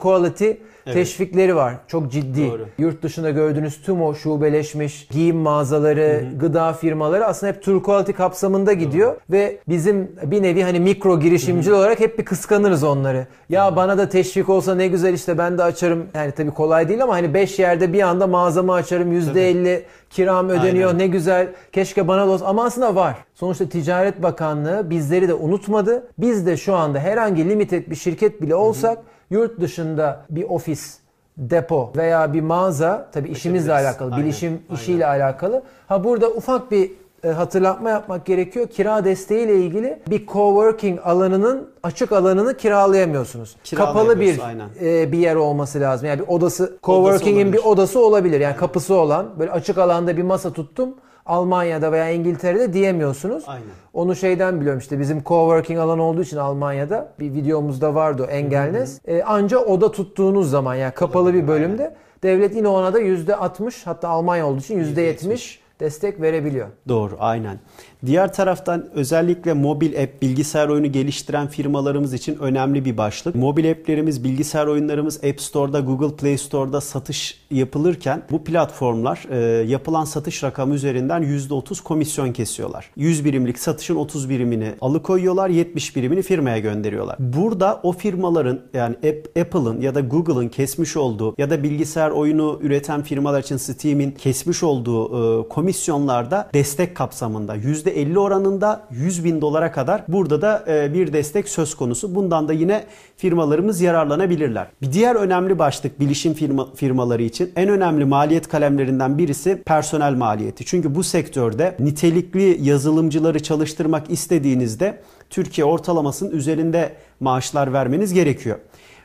Quality 0.84 1.00
teşvikleri 1.00 1.56
var. 1.56 1.74
Çok 1.88 2.12
ciddi. 2.12 2.50
Doğru. 2.50 2.66
Yurt 2.78 3.02
dışında 3.02 3.30
gördüğünüz 3.30 3.82
tüm 3.82 4.02
o 4.02 4.14
şubeleşmiş 4.14 5.06
giyim 5.10 5.36
mağazaları, 5.36 6.24
gıda 6.40 6.72
firmaları 6.72 7.26
aslında 7.26 7.52
hep 7.52 7.62
Tour 7.62 7.82
Quality 7.82 8.12
kapsamında 8.12 8.72
gidiyor 8.72 9.16
ve 9.30 9.58
bizim 9.68 10.12
bir 10.24 10.42
nevi 10.42 10.62
hani 10.62 10.80
mikro 10.80 11.20
girişimci 11.20 11.72
olarak 11.72 12.00
hep 12.00 12.18
bir 12.18 12.24
kıskanırız 12.24 12.84
onları. 12.84 13.26
Ya 13.48 13.76
bana 13.76 13.98
da 13.98 14.08
teşvik 14.08 14.48
olsa 14.48 14.74
ne 14.74 14.86
güzel 14.86 15.14
işte 15.14 15.38
ben 15.38 15.58
de 15.58 15.62
açarım. 15.62 16.06
Yani 16.14 16.32
tabii 16.32 16.50
kolay 16.50 16.88
değil 16.88 17.02
ama 17.02 17.14
hani 17.14 17.34
5 17.34 17.58
yerde 17.58 17.92
bir 17.92 18.02
anda 18.02 18.26
mağazamı 18.26 18.72
açarım 18.72 19.12
%50 19.12 19.82
kiram 20.10 20.48
ödeniyor 20.48 20.88
Aynen. 20.88 20.98
ne 20.98 21.06
güzel 21.06 21.48
keşke 21.72 22.08
bana 22.08 22.26
da 22.26 22.30
olsa 22.30 22.46
ama 22.46 22.64
aslında 22.64 22.94
var. 22.94 23.16
Sonuçta 23.34 23.68
Ticaret 23.68 24.22
Bakanlığı 24.22 24.90
bizleri 24.90 25.28
de 25.28 25.34
unutmadı. 25.34 26.06
Biz 26.18 26.46
de 26.46 26.56
şu 26.56 26.74
anda 26.74 26.98
herhangi 26.98 27.48
limited 27.48 27.90
bir 27.90 27.96
şirket 27.96 28.42
bile 28.42 28.54
olsak 28.54 28.98
yurt 29.32 29.60
dışında 29.60 30.24
bir 30.30 30.42
ofis, 30.42 30.98
depo 31.36 31.92
veya 31.96 32.32
bir 32.32 32.40
mağaza 32.40 33.08
tabii 33.12 33.28
işimizle 33.28 33.72
alakalı, 33.72 34.14
Aynen, 34.14 34.24
bilişim 34.24 34.52
aynen. 34.52 34.80
işiyle 34.80 35.06
alakalı. 35.06 35.62
Ha 35.88 36.04
burada 36.04 36.28
ufak 36.30 36.70
bir 36.70 36.90
e, 37.24 37.28
hatırlatma 37.28 37.90
yapmak 37.90 38.26
gerekiyor. 38.26 38.66
Kira 38.66 39.04
desteğiyle 39.04 39.56
ilgili 39.56 39.98
bir 40.10 40.26
coworking 40.26 41.00
alanının 41.04 41.70
açık 41.82 42.12
alanını 42.12 42.56
kiralayamıyorsunuz. 42.56 43.56
Kapalı 43.76 44.20
bir 44.20 44.40
aynen. 44.46 44.68
e, 44.82 45.12
bir 45.12 45.18
yer 45.18 45.34
olması 45.34 45.80
lazım. 45.80 46.08
Yani 46.08 46.20
bir 46.20 46.28
odası, 46.28 46.78
coworking'in 46.82 47.52
bir 47.52 47.58
olabilir. 47.58 47.72
odası 47.72 48.00
olabilir. 48.00 48.40
Yani 48.40 48.56
kapısı 48.56 48.94
olan 48.94 49.26
böyle 49.38 49.50
açık 49.50 49.78
alanda 49.78 50.16
bir 50.16 50.22
masa 50.22 50.52
tuttum. 50.52 50.94
Almanya'da 51.26 51.92
veya 51.92 52.10
İngiltere'de 52.10 52.72
diyemiyorsunuz. 52.72 53.44
Aynen. 53.46 53.64
Onu 53.92 54.16
şeyden 54.16 54.60
biliyorum 54.60 54.78
işte 54.78 54.98
bizim 54.98 55.22
coworking 55.24 55.80
alanı 55.80 56.02
olduğu 56.02 56.22
için 56.22 56.36
Almanya'da 56.36 57.12
bir 57.18 57.34
videomuzda 57.34 57.94
vardı 57.94 58.26
o 58.28 58.30
Engelnes. 58.30 59.00
E, 59.06 59.22
anca 59.22 59.58
oda 59.58 59.92
tuttuğunuz 59.92 60.50
zaman 60.50 60.74
yani 60.74 60.94
kapalı 60.94 61.34
bir 61.34 61.48
bölümde 61.48 61.94
devlet 62.22 62.56
yine 62.56 62.68
ona 62.68 62.94
da 62.94 63.00
%60 63.00 63.84
hatta 63.84 64.08
Almanya 64.08 64.46
olduğu 64.46 64.60
için 64.60 64.94
%70 64.94 65.58
destek 65.80 66.20
verebiliyor. 66.20 66.68
Doğru, 66.88 67.16
aynen. 67.18 67.58
Diğer 68.06 68.32
taraftan 68.32 68.88
özellikle 68.94 69.52
mobil 69.52 70.02
app, 70.02 70.22
bilgisayar 70.22 70.68
oyunu 70.68 70.92
geliştiren 70.92 71.48
firmalarımız 71.48 72.14
için 72.14 72.38
önemli 72.38 72.84
bir 72.84 72.96
başlık. 72.96 73.34
Mobil 73.34 73.70
app'lerimiz, 73.70 74.24
bilgisayar 74.24 74.66
oyunlarımız 74.66 75.24
App 75.24 75.40
Store'da, 75.40 75.80
Google 75.80 76.16
Play 76.16 76.38
Store'da 76.38 76.80
satış 76.80 77.40
yapılırken 77.50 78.22
bu 78.30 78.44
platformlar 78.44 79.24
e, 79.30 79.66
yapılan 79.68 80.04
satış 80.04 80.44
rakamı 80.44 80.74
üzerinden 80.74 81.22
%30 81.22 81.82
komisyon 81.82 82.32
kesiyorlar. 82.32 82.90
100 82.96 83.24
birimlik 83.24 83.58
satışın 83.58 83.96
30 83.96 84.28
birimini 84.30 84.74
alıkoyuyorlar, 84.80 85.48
70 85.48 85.96
birimini 85.96 86.22
firmaya 86.22 86.58
gönderiyorlar. 86.58 87.16
Burada 87.18 87.80
o 87.82 87.92
firmaların 87.92 88.60
yani 88.74 88.96
App- 89.02 89.40
Apple'ın 89.40 89.80
ya 89.80 89.94
da 89.94 90.00
Google'ın 90.00 90.48
kesmiş 90.48 90.96
olduğu 90.96 91.34
ya 91.38 91.50
da 91.50 91.62
bilgisayar 91.62 92.10
oyunu 92.10 92.58
üreten 92.62 93.02
firmalar 93.02 93.42
için 93.42 93.56
Steam'in 93.56 94.10
kesmiş 94.10 94.62
olduğu 94.62 95.04
e, 95.44 95.48
komisyonlarda 95.48 96.50
destek 96.54 96.96
kapsamında 96.96 97.54
%50 97.92 98.18
oranında 98.18 98.82
100 98.90 99.24
bin 99.24 99.40
dolara 99.40 99.72
kadar 99.72 100.04
burada 100.08 100.42
da 100.42 100.64
e, 100.68 100.94
bir 100.94 101.12
destek 101.12 101.48
söz 101.48 101.74
konusu. 101.74 102.14
Bundan 102.14 102.48
da 102.48 102.52
yine 102.52 102.84
firmalarımız 103.16 103.80
yararlanabilirler. 103.80 104.66
Bir 104.82 104.92
diğer 104.92 105.14
önemli 105.14 105.58
başlık 105.58 106.00
bilişim 106.00 106.34
firma, 106.34 106.74
firmaları 106.74 107.22
için 107.22 107.52
en 107.56 107.68
önemli 107.68 108.04
maliyet 108.04 108.48
kalemlerinden 108.48 109.18
birisi 109.18 109.62
personel 109.66 110.14
maliyeti. 110.14 110.64
Çünkü 110.64 110.94
bu 110.94 111.02
sektörde 111.02 111.76
nitelikli 111.78 112.58
yazılımcıları 112.62 113.42
çalıştırmak 113.42 114.10
istediğinizde 114.10 114.98
Türkiye 115.30 115.64
ortalamasının 115.64 116.30
üzerinde 116.30 116.92
maaşlar 117.20 117.72
vermeniz 117.72 118.12
gerekiyor. 118.14 118.58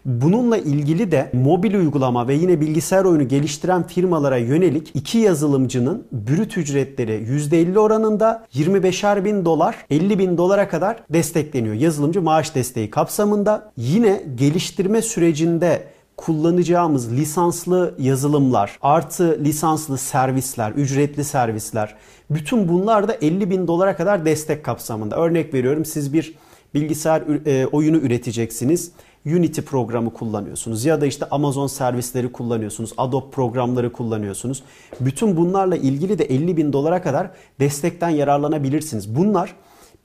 Bununla 0.07 0.57
ilgili 0.57 1.11
de 1.11 1.29
mobil 1.33 1.73
uygulama 1.73 2.27
ve 2.27 2.33
yine 2.33 2.61
bilgisayar 2.61 3.05
oyunu 3.05 3.27
geliştiren 3.27 3.87
firmalara 3.87 4.37
yönelik 4.37 4.91
iki 4.93 5.17
yazılımcının 5.17 6.03
brüt 6.11 6.57
ücretleri 6.57 7.11
%50 7.11 7.79
oranında 7.79 8.45
25'er 8.53 9.25
bin 9.25 9.45
dolar 9.45 9.75
50 9.89 10.19
bin 10.19 10.37
dolara 10.37 10.69
kadar 10.69 11.03
destekleniyor. 11.09 11.75
Yazılımcı 11.75 12.21
maaş 12.21 12.55
desteği 12.55 12.89
kapsamında 12.89 13.71
yine 13.77 14.23
geliştirme 14.35 15.01
sürecinde 15.01 15.83
kullanacağımız 16.17 17.11
lisanslı 17.11 17.95
yazılımlar, 17.99 18.77
artı 18.81 19.39
lisanslı 19.43 19.97
servisler, 19.97 20.71
ücretli 20.71 21.23
servisler, 21.23 21.95
bütün 22.29 22.69
bunlar 22.69 23.07
da 23.07 23.13
50 23.13 23.49
bin 23.49 23.67
dolara 23.67 23.95
kadar 23.95 24.25
destek 24.25 24.65
kapsamında. 24.65 25.15
Örnek 25.15 25.53
veriyorum 25.53 25.85
siz 25.85 26.13
bir 26.13 26.33
bilgisayar 26.73 27.23
e, 27.45 27.67
oyunu 27.67 27.97
üreteceksiniz. 27.97 28.91
Unity 29.36 29.62
programı 29.62 30.13
kullanıyorsunuz 30.13 30.86
ya 30.86 31.01
da 31.01 31.05
işte 31.05 31.25
Amazon 31.31 31.67
servisleri 31.67 32.31
kullanıyorsunuz, 32.31 32.93
Adobe 32.98 33.31
programları 33.31 33.91
kullanıyorsunuz. 33.91 34.63
Bütün 35.00 35.38
bunlarla 35.38 35.75
ilgili 35.75 36.19
de 36.19 36.24
50 36.24 36.57
bin 36.57 36.74
dolara 36.74 37.01
kadar 37.01 37.31
destekten 37.60 38.10
yararlanabilirsiniz. 38.10 39.15
Bunlar 39.15 39.55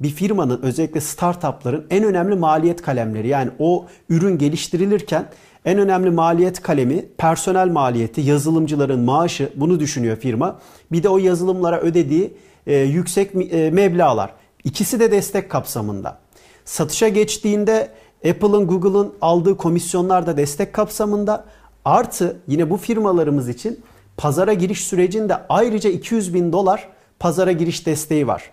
bir 0.00 0.11
firmanın 0.11 0.62
özellikle 0.62 1.00
startupların 1.00 1.87
en 1.91 2.05
önemli 2.05 2.35
maliyet 2.35 2.83
kalemleri. 2.83 3.29
Yani 3.29 3.50
o 3.59 3.87
ürün 4.09 4.38
geliştirilirken 4.38 5.26
en 5.64 5.79
önemli 5.79 6.11
maliyet 6.11 6.62
kalemi 6.62 7.05
personel 7.19 7.69
maliyeti, 7.69 8.21
yazılımcıların 8.21 9.00
maaşı 9.00 9.52
bunu 9.57 9.81
düşünüyor 9.81 10.17
firma. 10.17 10.59
Bir 10.93 11.02
de 11.02 11.09
o 11.09 11.19
yazılımlara 11.19 11.81
ödediği 11.81 12.37
e, 12.67 12.76
yüksek 12.76 13.52
e, 13.52 13.71
meblağlar. 13.71 14.33
İkisi 14.64 15.00
de 15.00 15.11
destek 15.11 15.50
kapsamında. 15.50 16.19
Satışa 16.64 17.09
geçtiğinde 17.09 17.88
Apple'ın, 18.29 18.67
Google'ın 18.67 19.12
aldığı 19.21 19.57
komisyonlar 19.57 20.26
da 20.26 20.37
destek 20.37 20.73
kapsamında. 20.73 21.45
Artı 21.85 22.37
yine 22.47 22.71
bu 22.71 22.76
firmalarımız 22.76 23.49
için 23.49 23.81
pazara 24.17 24.52
giriş 24.52 24.85
sürecinde 24.85 25.37
ayrıca 25.49 25.91
200 25.91 26.35
bin 26.35 26.52
dolar 26.52 26.88
pazara 27.19 27.52
giriş 27.52 27.87
desteği 27.87 28.26
var. 28.26 28.50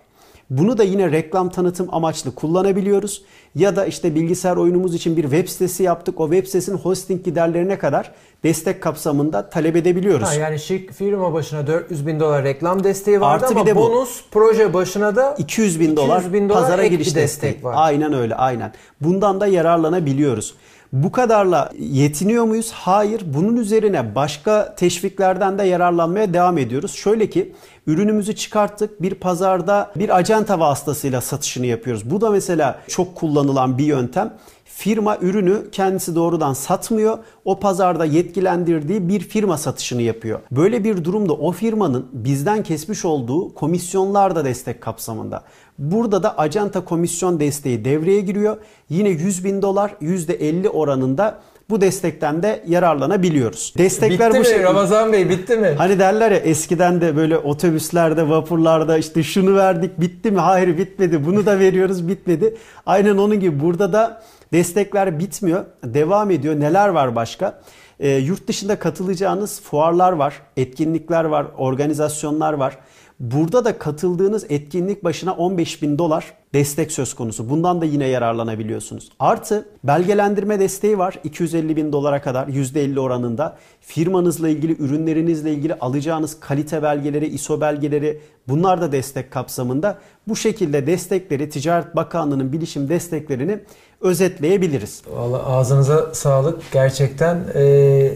Bunu 0.49 0.77
da 0.77 0.83
yine 0.83 1.11
reklam 1.11 1.49
tanıtım 1.49 1.87
amaçlı 1.91 2.35
kullanabiliyoruz. 2.35 3.23
Ya 3.55 3.75
da 3.75 3.85
işte 3.85 4.15
bilgisayar 4.15 4.57
oyunumuz 4.57 4.95
için 4.95 5.17
bir 5.17 5.21
web 5.21 5.47
sitesi 5.47 5.83
yaptık. 5.83 6.19
O 6.19 6.31
web 6.31 6.45
sitesinin 6.45 6.77
hosting 6.77 7.25
giderlerine 7.25 7.77
kadar 7.77 8.11
destek 8.43 8.83
kapsamında 8.83 9.49
talep 9.49 9.75
edebiliyoruz. 9.75 10.27
Ha, 10.27 10.33
yani 10.33 10.59
şirk 10.59 10.93
firma 10.93 11.33
başına 11.33 11.67
400 11.67 12.07
bin 12.07 12.19
dolar 12.19 12.43
reklam 12.43 12.83
desteği 12.83 13.21
vardı 13.21 13.45
Artı 13.45 13.55
ama 13.55 13.65
bir 13.65 13.71
de 13.71 13.75
bu. 13.75 13.79
bonus 13.79 14.23
proje 14.31 14.73
başına 14.73 15.15
da 15.15 15.35
200 15.37 15.79
bin 15.79 15.97
dolar, 15.97 16.17
200 16.17 16.33
bin 16.33 16.49
dolar 16.49 16.61
pazara 16.61 16.81
ek 16.81 16.91
bir 16.91 16.97
giriş 16.97 17.15
destek 17.15 17.49
destek 17.49 17.63
var. 17.63 17.73
Aynen 17.77 18.13
öyle 18.13 18.35
aynen. 18.35 18.73
Bundan 19.01 19.41
da 19.41 19.47
yararlanabiliyoruz. 19.47 20.55
Bu 20.93 21.11
kadarla 21.11 21.71
yetiniyor 21.79 22.43
muyuz? 22.43 22.71
Hayır. 22.71 23.21
Bunun 23.25 23.57
üzerine 23.57 24.15
başka 24.15 24.75
teşviklerden 24.75 25.59
de 25.59 25.63
yararlanmaya 25.63 26.33
devam 26.33 26.57
ediyoruz. 26.57 26.93
Şöyle 26.95 27.29
ki 27.29 27.53
ürünümüzü 27.87 28.35
çıkarttık 28.35 29.01
bir 29.01 29.15
pazarda 29.15 29.91
bir 29.95 30.17
acenta 30.17 30.59
vasıtasıyla 30.59 31.21
satışını 31.21 31.65
yapıyoruz. 31.65 32.11
Bu 32.11 32.21
da 32.21 32.29
mesela 32.29 32.79
çok 32.87 33.15
kullanılan 33.15 33.77
bir 33.77 33.85
yöntem. 33.85 34.33
Firma 34.79 35.17
ürünü 35.21 35.71
kendisi 35.71 36.15
doğrudan 36.15 36.53
satmıyor. 36.53 37.17
O 37.45 37.59
pazarda 37.59 38.05
yetkilendirdiği 38.05 39.09
bir 39.09 39.19
firma 39.19 39.57
satışını 39.57 40.01
yapıyor. 40.01 40.39
Böyle 40.51 40.83
bir 40.83 41.03
durumda 41.03 41.33
o 41.33 41.51
firmanın 41.51 42.07
bizden 42.13 42.63
kesmiş 42.63 43.05
olduğu 43.05 43.53
komisyonlar 43.53 44.35
da 44.35 44.45
destek 44.45 44.81
kapsamında. 44.81 45.43
Burada 45.79 46.23
da 46.23 46.37
acenta 46.37 46.85
komisyon 46.85 47.39
desteği 47.39 47.85
devreye 47.85 48.21
giriyor. 48.21 48.57
Yine 48.89 49.09
100 49.09 49.43
bin 49.43 49.61
dolar 49.61 49.91
%50 50.01 50.67
oranında 50.69 51.39
bu 51.69 51.81
destekten 51.81 52.43
de 52.43 52.63
yararlanabiliyoruz. 52.67 53.73
Destekler 53.77 54.29
bitti 54.29 54.37
bu 54.37 54.39
mi 54.39 54.45
şekilde. 54.45 54.63
Ramazan 54.63 55.13
Bey 55.13 55.29
bitti 55.29 55.55
mi? 55.57 55.75
Hani 55.77 55.99
derler 55.99 56.31
ya 56.31 56.37
eskiden 56.37 57.01
de 57.01 57.15
böyle 57.15 57.37
otobüslerde, 57.37 58.29
vapurlarda 58.29 58.97
işte 58.97 59.23
şunu 59.23 59.55
verdik 59.55 60.01
bitti 60.01 60.31
mi? 60.31 60.39
Hayır 60.39 60.77
bitmedi. 60.77 61.25
Bunu 61.25 61.45
da 61.45 61.59
veriyoruz 61.59 62.07
bitmedi. 62.07 62.57
Aynen 62.85 63.17
onun 63.17 63.39
gibi 63.39 63.59
burada 63.59 63.93
da 63.93 64.21
destekler 64.53 65.19
bitmiyor. 65.19 65.65
Devam 65.83 66.31
ediyor. 66.31 66.59
Neler 66.59 66.89
var 66.89 67.15
başka? 67.15 67.61
E, 67.99 68.09
yurt 68.09 68.47
dışında 68.47 68.79
katılacağınız 68.79 69.61
fuarlar 69.61 70.11
var, 70.11 70.41
etkinlikler 70.57 71.23
var, 71.23 71.47
organizasyonlar 71.57 72.53
var. 72.53 72.77
Burada 73.19 73.65
da 73.65 73.77
katıldığınız 73.77 74.45
etkinlik 74.49 75.03
başına 75.03 75.33
15 75.33 75.81
bin 75.81 75.97
dolar 75.97 76.33
destek 76.53 76.91
söz 76.91 77.13
konusu. 77.13 77.49
Bundan 77.49 77.81
da 77.81 77.85
yine 77.85 78.07
yararlanabiliyorsunuz. 78.07 79.09
Artı 79.19 79.69
belgelendirme 79.83 80.59
desteği 80.59 80.97
var 80.97 81.19
250 81.23 81.75
bin 81.75 81.91
dolara 81.91 82.21
kadar 82.21 82.47
%50 82.47 82.99
oranında. 82.99 83.57
Firmanızla 83.81 84.49
ilgili, 84.49 84.83
ürünlerinizle 84.83 85.53
ilgili 85.53 85.73
alacağınız 85.73 86.39
kalite 86.39 86.83
belgeleri, 86.83 87.27
ISO 87.27 87.61
belgeleri 87.61 88.21
bunlar 88.47 88.81
da 88.81 88.91
destek 88.91 89.31
kapsamında. 89.31 89.97
Bu 90.27 90.35
şekilde 90.35 90.87
destekleri 90.87 91.49
Ticaret 91.49 91.95
Bakanlığı'nın 91.95 92.51
bilişim 92.51 92.89
desteklerini 92.89 93.59
özetleyebiliriz. 94.01 95.01
Vallahi 95.13 95.43
ağzınıza 95.43 96.13
sağlık. 96.13 96.61
Gerçekten 96.71 97.45
e, 97.55 98.13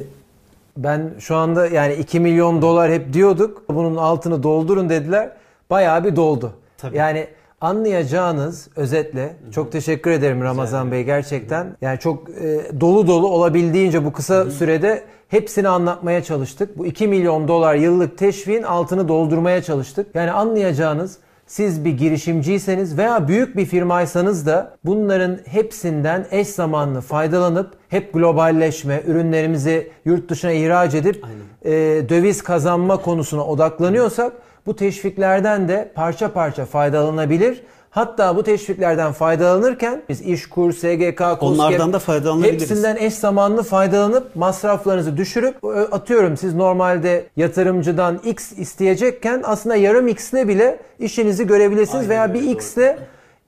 ben 0.77 1.11
şu 1.19 1.35
anda 1.35 1.67
yani 1.67 1.93
2 1.93 2.19
milyon 2.19 2.61
dolar 2.61 2.91
hep 2.91 3.13
diyorduk. 3.13 3.63
Bunun 3.69 3.95
altını 3.95 4.43
doldurun 4.43 4.89
dediler. 4.89 5.29
Bayağı 5.69 6.03
bir 6.03 6.15
doldu. 6.15 6.53
Tabii. 6.77 6.97
Yani 6.97 7.27
anlayacağınız 7.61 8.67
özetle 8.75 9.35
çok 9.51 9.71
teşekkür 9.71 10.11
ederim 10.11 10.41
Ramazan 10.41 10.91
Bey 10.91 11.03
gerçekten. 11.03 11.77
Yani 11.81 11.99
çok 11.99 12.29
e, 12.29 12.61
dolu 12.81 13.07
dolu 13.07 13.27
olabildiğince 13.27 14.05
bu 14.05 14.13
kısa 14.13 14.51
sürede 14.51 15.03
hepsini 15.27 15.67
anlatmaya 15.67 16.23
çalıştık. 16.23 16.77
Bu 16.77 16.85
2 16.85 17.07
milyon 17.07 17.47
dolar 17.47 17.75
yıllık 17.75 18.17
teşviğin 18.17 18.63
altını 18.63 19.07
doldurmaya 19.07 19.63
çalıştık. 19.63 20.15
Yani 20.15 20.31
anlayacağınız 20.31 21.17
siz 21.47 21.85
bir 21.85 21.97
girişimciyseniz 21.97 22.97
veya 22.97 23.27
büyük 23.27 23.57
bir 23.57 23.65
firmaysanız 23.65 24.45
da 24.45 24.75
bunların 24.85 25.39
hepsinden 25.45 26.25
eş 26.31 26.47
zamanlı 26.47 27.01
faydalanıp 27.01 27.73
hep 27.89 28.13
globalleşme, 28.13 29.03
ürünlerimizi 29.07 29.91
yurt 30.05 30.29
dışına 30.29 30.51
ihraç 30.51 30.93
edip 30.93 31.25
e, 31.65 31.71
döviz 32.09 32.41
kazanma 32.41 32.97
konusuna 32.97 33.45
odaklanıyorsak 33.45 34.33
bu 34.65 34.75
teşviklerden 34.75 35.67
de 35.67 35.91
parça 35.95 36.33
parça 36.33 36.65
faydalanabilir. 36.65 37.63
Hatta 37.93 38.35
bu 38.35 38.43
teşviklerden 38.43 39.11
faydalanırken 39.11 40.01
biz 40.09 40.21
İşkur, 40.21 40.71
SGK, 40.71 41.17
KOSGEB 41.17 41.41
Onlardan 41.41 41.93
da 41.93 41.99
faydalanabiliriz. 41.99 42.61
Hepsinden 42.61 42.95
eş 42.95 43.13
zamanlı 43.13 43.63
faydalanıp 43.63 44.35
masraflarınızı 44.35 45.17
düşürüp 45.17 45.65
atıyorum 45.91 46.37
siz 46.37 46.53
normalde 46.53 47.25
yatırımcıdan 47.37 48.19
X 48.25 48.51
isteyecekken 48.51 49.41
aslında 49.45 49.75
yarım 49.75 50.07
X'le 50.07 50.47
bile 50.47 50.79
işinizi 50.99 51.47
görebilirsiniz 51.47 51.95
Aynen 51.95 52.09
veya 52.09 52.33
bir. 52.33 52.49
X'le 52.49 52.97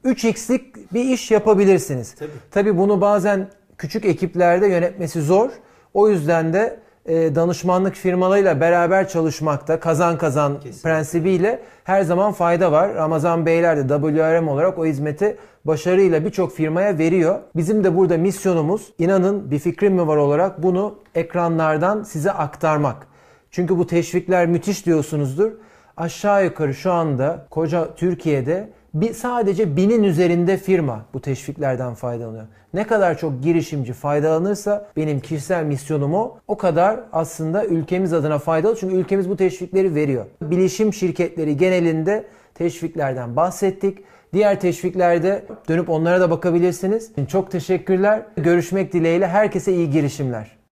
3X'lik 0.05 0.93
bir 0.93 1.03
iş 1.03 1.31
yapabilirsiniz. 1.31 2.15
Tabii. 2.15 2.29
Tabii 2.51 2.77
bunu 2.77 3.01
bazen 3.01 3.47
küçük 3.77 4.05
ekiplerde 4.05 4.67
yönetmesi 4.67 5.21
zor. 5.21 5.49
O 5.93 6.09
yüzden 6.09 6.53
de 6.53 6.79
e, 7.05 7.35
danışmanlık 7.35 7.95
firmalarıyla 7.95 8.59
beraber 8.59 9.09
çalışmakta 9.09 9.79
kazan 9.79 10.17
kazan 10.17 10.57
prensibiyle 10.83 11.61
her 11.83 12.01
zaman 12.01 12.31
fayda 12.31 12.71
var. 12.71 12.95
Ramazan 12.95 13.45
Beyler 13.45 13.89
de 13.89 13.93
WRM 14.01 14.47
olarak 14.47 14.77
o 14.77 14.85
hizmeti 14.85 15.37
başarıyla 15.65 16.25
birçok 16.25 16.51
firmaya 16.51 16.97
veriyor. 16.97 17.39
Bizim 17.55 17.83
de 17.83 17.97
burada 17.97 18.17
misyonumuz 18.17 18.93
inanın 18.99 19.51
bir 19.51 19.59
fikrim 19.59 19.93
mi 19.93 20.07
var 20.07 20.17
olarak 20.17 20.63
bunu 20.63 20.95
ekranlardan 21.15 22.03
size 22.03 22.31
aktarmak. 22.31 23.07
Çünkü 23.51 23.77
bu 23.77 23.87
teşvikler 23.87 24.45
müthiş 24.45 24.85
diyorsunuzdur. 24.85 25.51
Aşağı 25.97 26.43
yukarı 26.43 26.73
şu 26.73 26.91
anda 26.91 27.45
koca 27.49 27.95
Türkiye'de 27.95 28.69
bir 28.95 29.13
sadece 29.13 29.75
binin 29.75 30.03
üzerinde 30.03 30.57
firma 30.57 31.05
bu 31.13 31.21
teşviklerden 31.21 31.93
faydalanıyor. 31.93 32.45
Ne 32.73 32.87
kadar 32.87 33.17
çok 33.17 33.43
girişimci 33.43 33.93
faydalanırsa 33.93 34.87
benim 34.97 35.19
kişisel 35.19 35.63
misyonum 35.63 36.13
o. 36.13 36.37
O 36.47 36.57
kadar 36.57 36.99
aslında 37.11 37.65
ülkemiz 37.65 38.13
adına 38.13 38.39
faydalı. 38.39 38.75
Çünkü 38.79 38.95
ülkemiz 38.95 39.29
bu 39.29 39.37
teşvikleri 39.37 39.95
veriyor. 39.95 40.25
Bilişim 40.41 40.93
şirketleri 40.93 41.57
genelinde 41.57 42.25
teşviklerden 42.53 43.35
bahsettik. 43.35 43.97
Diğer 44.33 44.59
teşviklerde 44.59 45.45
dönüp 45.69 45.89
onlara 45.89 46.21
da 46.21 46.31
bakabilirsiniz. 46.31 47.11
Çok 47.27 47.51
teşekkürler. 47.51 48.25
Görüşmek 48.37 48.93
dileğiyle 48.93 49.27
herkese 49.27 49.73
iyi 49.73 49.89
girişimler. 49.89 50.64